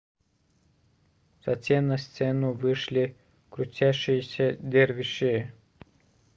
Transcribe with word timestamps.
затем 1.45 1.85
на 1.89 1.99
сцену 1.99 2.53
вышли 2.53 3.15
крутящиеся 3.51 4.53
дервиши 4.57 5.53